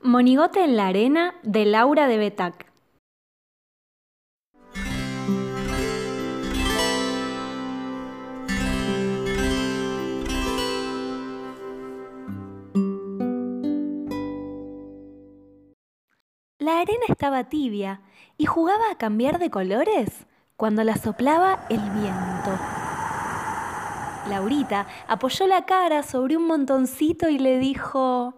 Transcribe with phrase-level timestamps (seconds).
[0.00, 2.72] Monigote en la arena de Laura de Betac.
[16.60, 18.00] La arena estaba tibia
[18.36, 20.26] y jugaba a cambiar de colores
[20.56, 22.56] cuando la soplaba el viento.
[24.28, 28.34] Laurita apoyó la cara sobre un montoncito y le dijo,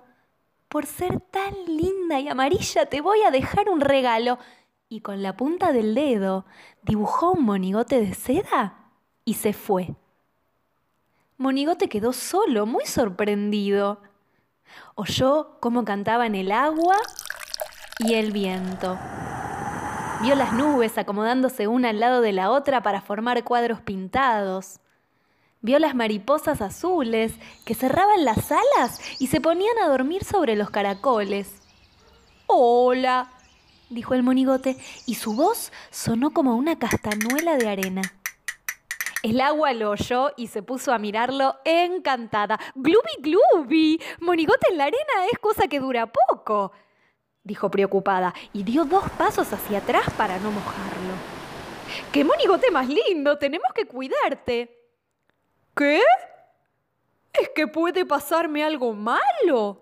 [0.70, 4.38] por ser tan linda y amarilla te voy a dejar un regalo.
[4.88, 6.46] Y con la punta del dedo
[6.82, 8.92] dibujó un monigote de seda
[9.24, 9.94] y se fue.
[11.36, 14.00] Monigote quedó solo, muy sorprendido.
[14.94, 16.96] Oyó cómo cantaban el agua
[17.98, 18.96] y el viento.
[20.22, 24.80] Vio las nubes acomodándose una al lado de la otra para formar cuadros pintados.
[25.62, 27.34] Vio las mariposas azules
[27.66, 31.60] que cerraban las alas y se ponían a dormir sobre los caracoles.
[32.46, 33.30] Hola,
[33.90, 38.02] dijo el monigote, y su voz sonó como una castañuela de arena.
[39.22, 42.58] El agua lo oyó y se puso a mirarlo encantada.
[42.74, 44.00] ¡Glubi, glubi!
[44.20, 46.72] Monigote en la arena es cosa que dura poco,
[47.44, 51.12] dijo preocupada, y dio dos pasos hacia atrás para no mojarlo.
[52.10, 53.36] ¡Qué monigote más lindo!
[53.36, 54.79] Tenemos que cuidarte.
[55.80, 56.02] ¿Qué?
[57.32, 59.80] ¿Es que puede pasarme algo malo?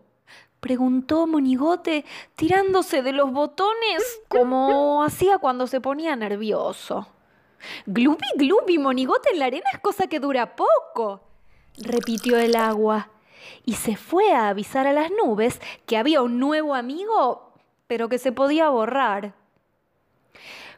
[0.60, 2.04] preguntó Monigote,
[2.36, 7.08] tirándose de los botones como hacía cuando se ponía nervioso.
[7.86, 11.20] Glubi, glubi, Monigote en la arena es cosa que dura poco,
[11.78, 13.10] repitió el agua,
[13.64, 17.54] y se fue a avisar a las nubes que había un nuevo amigo,
[17.88, 19.34] pero que se podía borrar.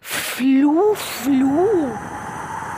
[0.01, 1.93] Flu, flu,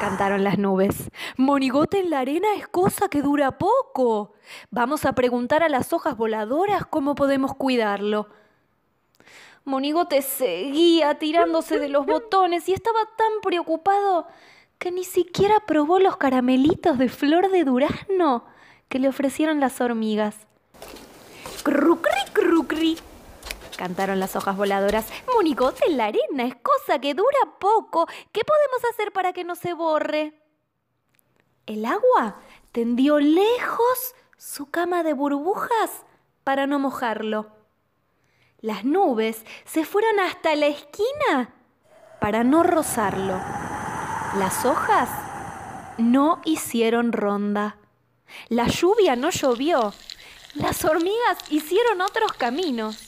[0.01, 1.09] cantaron las nubes.
[1.37, 4.35] Monigote en la arena es cosa que dura poco.
[4.71, 8.29] Vamos a preguntar a las hojas voladoras cómo podemos cuidarlo.
[9.65, 14.27] Monigote seguía tirándose de los botones y estaba tan preocupado
[14.79, 18.45] que ni siquiera probó los caramelitos de flor de durazno
[18.89, 20.37] que le ofrecieron las hormigas.
[21.63, 22.99] Crucri, crucri,
[23.79, 25.07] cantaron las hojas voladoras.
[25.33, 28.07] Monigote en la arena es cosa que dura poco.
[28.33, 30.42] ¿Qué podemos hacer para que no se borre?
[31.67, 32.37] El agua
[32.73, 36.05] tendió lejos su cama de burbujas
[36.43, 37.53] para no mojarlo.
[38.61, 41.55] Las nubes se fueron hasta la esquina
[42.21, 43.35] para no rozarlo.
[44.39, 45.09] Las hojas
[45.99, 47.77] no hicieron ronda.
[48.49, 49.93] La lluvia no llovió.
[50.55, 52.99] Las hormigas hicieron otros caminos.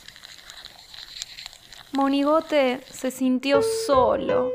[1.92, 4.50] Monigote se sintió solo,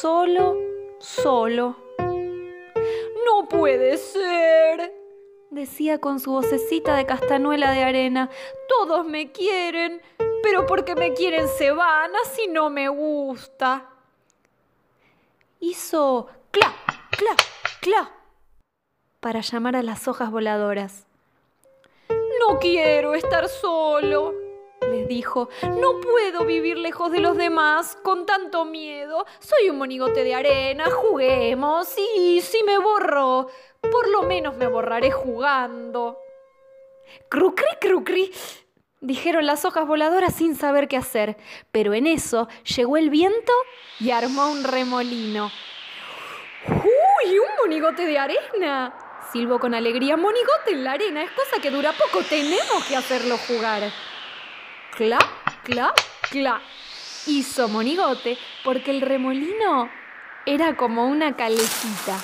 [0.00, 0.56] solo,
[0.98, 1.85] solo.
[3.46, 4.92] No puede ser,
[5.50, 8.28] decía con su vocecita de castanuela de arena.
[8.68, 10.02] Todos me quieren,
[10.42, 13.88] pero porque me quieren se van, así no me gusta.
[15.60, 16.74] Hizo cla,
[17.10, 17.36] cla,
[17.80, 18.10] cla
[19.20, 21.06] para llamar a las hojas voladoras.
[22.40, 24.34] No quiero estar solo,
[25.06, 29.24] dijo, no puedo vivir lejos de los demás con tanto miedo.
[29.38, 33.48] Soy un monigote de arena, juguemos y si me borro,
[33.80, 36.18] por lo menos me borraré jugando.
[37.28, 38.32] Crucri, crucri,
[39.00, 41.36] dijeron las hojas voladoras sin saber qué hacer,
[41.70, 43.52] pero en eso llegó el viento
[44.00, 45.50] y armó un remolino.
[46.68, 48.94] ¡Uy, un monigote de arena!
[49.32, 53.36] Silbo con alegría, monigote en la arena, es cosa que dura poco, tenemos que hacerlo
[53.48, 53.82] jugar
[54.96, 55.18] cla,
[55.62, 55.92] cla,
[56.30, 56.60] cla.
[57.26, 59.88] Hizo monigote porque el remolino
[60.46, 62.16] era como una calecita.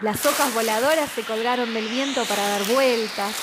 [0.00, 3.34] Las hojas voladoras se colgaron del viento para dar vueltas.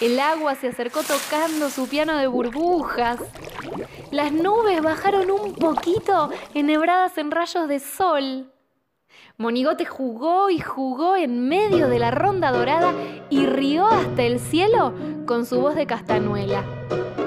[0.00, 3.20] El agua se acercó tocando su piano de burbujas.
[4.10, 8.52] Las nubes bajaron un poquito enhebradas en rayos de sol.
[9.36, 12.92] Monigote jugó y jugó en medio de la ronda dorada
[13.30, 14.94] y rió hasta el cielo
[15.26, 16.64] con su voz de castanuela
[17.18, 17.21] y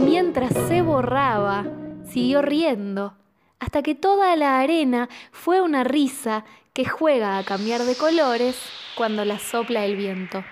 [0.00, 1.64] mientras se borraba,
[2.04, 3.14] siguió riendo,
[3.58, 8.56] hasta que toda la arena fue una risa que juega a cambiar de colores
[8.96, 10.42] cuando la sopla el viento.